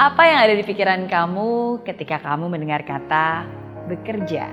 Apa 0.00 0.24
yang 0.24 0.40
ada 0.48 0.56
di 0.56 0.64
pikiran 0.64 1.12
kamu 1.12 1.84
ketika 1.84 2.24
kamu 2.24 2.48
mendengar 2.48 2.80
kata 2.88 3.44
bekerja? 3.84 4.48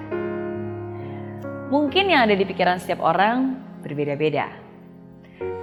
Mungkin 1.72 2.12
yang 2.12 2.28
ada 2.28 2.36
di 2.36 2.44
pikiran 2.44 2.84
setiap 2.84 3.00
orang 3.00 3.56
berbeda-beda. 3.80 4.52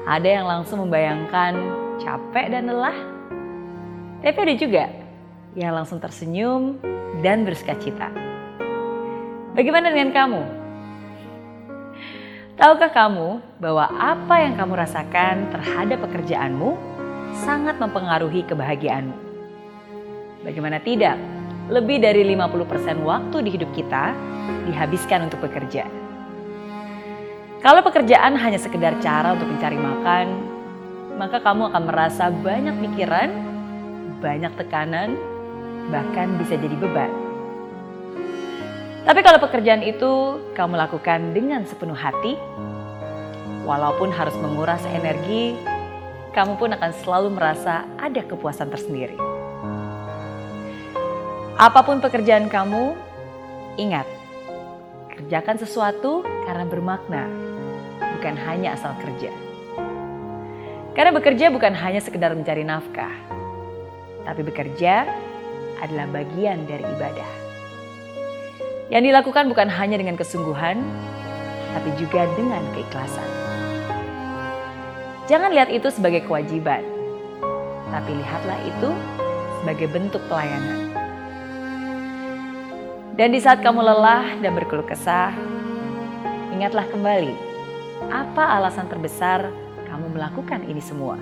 Ada 0.08 0.40
yang 0.40 0.48
langsung 0.48 0.88
membayangkan 0.88 1.52
capek 2.00 2.48
dan 2.48 2.72
lelah, 2.72 2.96
tapi 4.24 4.38
ada 4.40 4.54
juga 4.56 4.88
yang 5.52 5.76
langsung 5.76 6.00
tersenyum 6.00 6.80
dan 7.20 7.44
bersuka 7.44 7.76
cita. 7.76 8.08
Bagaimana 9.52 9.92
dengan 9.92 10.16
kamu? 10.16 10.42
Tahukah 12.56 12.88
kamu 12.88 13.60
bahwa 13.60 13.92
apa 14.00 14.48
yang 14.48 14.56
kamu 14.56 14.80
rasakan 14.80 15.52
terhadap 15.52 16.00
pekerjaanmu 16.08 16.72
sangat 17.44 17.76
mempengaruhi 17.76 18.48
kebahagiaanmu? 18.48 19.33
Bagaimana 20.44 20.76
tidak? 20.84 21.16
Lebih 21.72 22.04
dari 22.04 22.20
50% 22.36 23.00
waktu 23.00 23.36
di 23.48 23.50
hidup 23.56 23.72
kita 23.72 24.12
dihabiskan 24.68 25.24
untuk 25.24 25.40
bekerja. 25.40 25.88
Kalau 27.64 27.80
pekerjaan 27.80 28.36
hanya 28.36 28.60
sekedar 28.60 28.92
cara 29.00 29.32
untuk 29.32 29.48
mencari 29.48 29.80
makan, 29.80 30.26
maka 31.16 31.40
kamu 31.40 31.72
akan 31.72 31.82
merasa 31.88 32.28
banyak 32.28 32.76
pikiran, 32.76 33.32
banyak 34.20 34.52
tekanan, 34.60 35.16
bahkan 35.88 36.36
bisa 36.36 36.60
jadi 36.60 36.76
beban. 36.76 37.08
Tapi 39.08 39.20
kalau 39.24 39.40
pekerjaan 39.40 39.80
itu 39.80 40.44
kamu 40.52 40.76
lakukan 40.76 41.32
dengan 41.32 41.64
sepenuh 41.64 41.96
hati, 41.96 42.36
walaupun 43.64 44.12
harus 44.12 44.36
menguras 44.44 44.84
energi, 44.92 45.56
kamu 46.36 46.60
pun 46.60 46.76
akan 46.76 46.92
selalu 47.00 47.32
merasa 47.32 47.88
ada 47.96 48.20
kepuasan 48.20 48.68
tersendiri. 48.68 49.33
Apa 51.54 51.86
pun 51.86 52.02
pekerjaan 52.02 52.50
kamu, 52.50 52.98
ingat, 53.78 54.10
kerjakan 55.14 55.54
sesuatu 55.54 56.26
karena 56.50 56.66
bermakna, 56.66 57.30
bukan 58.18 58.34
hanya 58.42 58.74
asal 58.74 58.90
kerja. 58.98 59.30
Karena 60.98 61.14
bekerja 61.14 61.54
bukan 61.54 61.70
hanya 61.78 62.02
sekedar 62.02 62.34
mencari 62.34 62.66
nafkah, 62.66 63.14
tapi 64.26 64.42
bekerja 64.42 65.06
adalah 65.78 66.10
bagian 66.10 66.66
dari 66.66 66.82
ibadah. 66.82 67.30
Yang 68.90 69.14
dilakukan 69.14 69.46
bukan 69.46 69.70
hanya 69.70 69.94
dengan 69.94 70.18
kesungguhan, 70.18 70.82
tapi 71.70 71.90
juga 72.02 72.26
dengan 72.34 72.66
keikhlasan. 72.74 73.30
Jangan 75.30 75.54
lihat 75.54 75.70
itu 75.70 75.86
sebagai 75.86 76.26
kewajiban, 76.26 76.82
tapi 77.94 78.10
lihatlah 78.10 78.58
itu 78.66 78.90
sebagai 79.62 79.86
bentuk 79.86 80.22
pelayanan. 80.26 80.93
Dan 83.14 83.30
di 83.30 83.38
saat 83.38 83.62
kamu 83.62 83.78
lelah 83.78 84.42
dan 84.42 84.58
berkeluh 84.58 84.82
kesah, 84.82 85.30
ingatlah 86.50 86.82
kembali 86.90 87.30
apa 88.10 88.58
alasan 88.58 88.90
terbesar 88.90 89.54
kamu 89.86 90.18
melakukan 90.18 90.66
ini 90.66 90.82
semua. 90.82 91.14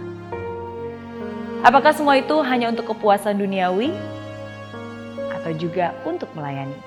Apakah 1.60 1.92
semua 1.92 2.16
itu 2.16 2.32
hanya 2.48 2.72
untuk 2.72 2.96
kepuasan 2.96 3.36
duniawi 3.36 3.92
atau 5.36 5.52
juga 5.52 5.92
untuk 6.08 6.32
melayani? 6.32 6.80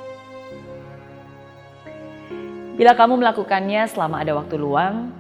Bila 2.74 2.98
kamu 2.98 3.22
melakukannya 3.22 3.86
selama 3.86 4.26
ada 4.26 4.34
waktu 4.34 4.58
luang, 4.58 5.14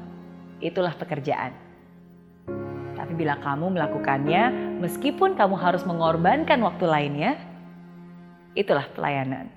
itulah 0.66 0.97
pekerjaan. 0.97 1.53
Tapi 2.97 3.14
bila 3.14 3.37
kamu 3.37 3.70
melakukannya 3.70 4.49
meskipun 4.81 5.37
kamu 5.37 5.54
harus 5.61 5.86
mengorbankan 5.86 6.58
waktu 6.65 6.89
lainnya, 6.89 7.37
itulah 8.55 8.88
pelayanan. 8.95 9.52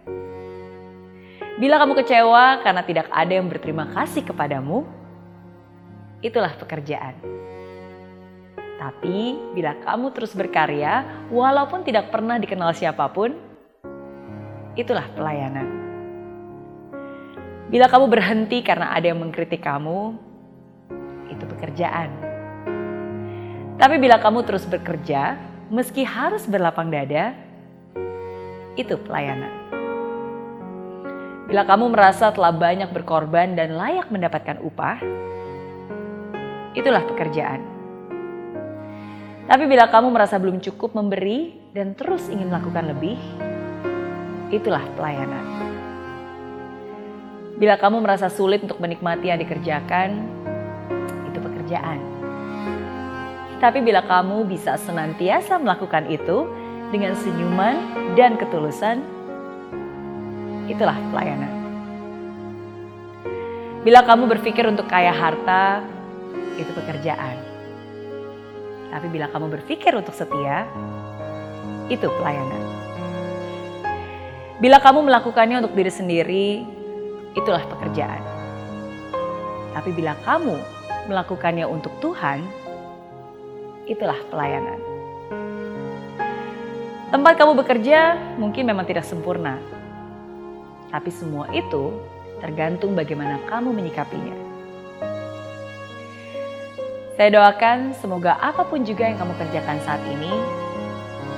Bila 1.59 1.78
kamu 1.78 1.94
kecewa 2.03 2.62
karena 2.62 2.82
tidak 2.86 3.06
ada 3.10 3.32
yang 3.34 3.47
berterima 3.50 3.91
kasih 3.94 4.22
kepadamu, 4.26 4.86
itulah 6.22 6.54
pekerjaan. 6.59 7.19
Tapi 8.78 9.34
bila 9.59 9.75
kamu 9.82 10.14
terus 10.14 10.38
berkarya, 10.38 11.03
walaupun 11.34 11.82
tidak 11.82 12.14
pernah 12.14 12.38
dikenal 12.38 12.70
siapa 12.78 13.10
pun, 13.10 13.34
itulah 14.78 15.03
pelayanan. 15.19 15.66
Bila 17.75 17.91
kamu 17.91 18.06
berhenti 18.06 18.62
karena 18.62 18.94
ada 18.94 19.10
yang 19.10 19.19
mengkritik 19.19 19.59
kamu, 19.59 20.15
itu 21.26 21.44
pekerjaan. 21.59 22.10
Tapi 23.82 23.98
bila 23.98 24.22
kamu 24.22 24.47
terus 24.47 24.62
bekerja, 24.62 25.34
meski 25.75 26.06
harus 26.06 26.47
berlapang 26.47 26.86
dada, 26.86 27.34
itu 28.78 28.94
pelayanan. 29.03 29.50
Bila 31.50 31.65
kamu 31.66 31.91
merasa 31.91 32.31
telah 32.31 32.53
banyak 32.55 32.93
berkorban 32.94 33.56
dan 33.59 33.75
layak 33.75 34.12
mendapatkan 34.12 34.61
upah, 34.62 35.00
itulah 36.77 37.03
pekerjaan. 37.09 37.65
Tapi 39.49 39.65
bila 39.65 39.89
kamu 39.89 40.12
merasa 40.12 40.37
belum 40.37 40.61
cukup 40.61 40.93
memberi 40.93 41.56
dan 41.72 41.97
terus 41.97 42.28
ingin 42.28 42.53
melakukan 42.53 42.93
lebih, 42.93 43.16
itulah 44.53 44.84
pelayanan. 44.93 45.45
Bila 47.56 47.81
kamu 47.81 48.05
merasa 48.05 48.28
sulit 48.28 48.62
untuk 48.62 48.78
menikmati 48.78 49.33
yang 49.33 49.41
dikerjakan, 49.41 50.21
itu 51.33 51.39
pekerjaan. 51.41 51.99
Tapi 53.59 53.83
bila 53.83 54.05
kamu 54.06 54.47
bisa 54.47 54.78
senantiasa 54.78 55.59
melakukan 55.59 56.06
itu 56.06 56.47
dengan 56.88 57.12
senyuman 57.12 57.76
dan 58.16 58.41
ketulusan, 58.41 59.04
itulah 60.69 60.97
pelayanan. 61.12 61.53
Bila 63.84 64.04
kamu 64.04 64.28
berpikir 64.28 64.65
untuk 64.69 64.88
kaya 64.88 65.12
harta, 65.12 65.84
itu 66.59 66.69
pekerjaan. 66.75 67.37
Tapi 68.88 69.06
bila 69.12 69.28
kamu 69.28 69.47
berpikir 69.53 69.93
untuk 69.94 70.16
setia, 70.16 70.65
itu 71.93 72.09
pelayanan. 72.21 72.62
Bila 74.59 74.82
kamu 74.82 75.06
melakukannya 75.06 75.62
untuk 75.62 75.77
diri 75.78 75.93
sendiri, 75.93 76.48
itulah 77.38 77.62
pekerjaan. 77.69 78.21
Tapi 79.77 79.94
bila 79.94 80.19
kamu 80.27 80.59
melakukannya 81.06 81.65
untuk 81.69 81.94
Tuhan, 82.03 82.43
itulah 83.87 84.19
pelayanan. 84.28 84.97
Tempat 87.08 87.41
kamu 87.41 87.56
bekerja 87.64 88.20
mungkin 88.36 88.69
memang 88.69 88.84
tidak 88.84 89.08
sempurna, 89.08 89.56
tapi 90.92 91.08
semua 91.08 91.48
itu 91.56 91.96
tergantung 92.36 92.92
bagaimana 92.92 93.41
kamu 93.48 93.72
menyikapinya. 93.72 94.36
Saya 97.16 97.32
doakan 97.32 97.97
semoga 97.97 98.36
apa 98.36 98.60
pun 98.68 98.84
juga 98.84 99.08
yang 99.08 99.16
kamu 99.16 99.32
kerjakan 99.41 99.80
saat 99.88 100.04
ini 100.04 100.28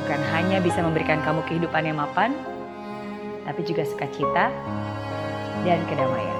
bukan 0.02 0.20
hanya 0.34 0.58
bisa 0.58 0.82
memberikan 0.82 1.22
kamu 1.22 1.46
kehidupan 1.46 1.86
yang 1.86 2.02
mapan, 2.02 2.34
tapi 3.46 3.62
juga 3.62 3.86
sukacita 3.86 4.50
dan 5.62 5.78
kedamaian. 5.86 6.39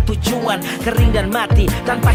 kering 0.59 1.11
dan 1.15 1.31
mati 1.31 1.69
tanpa 1.87 2.11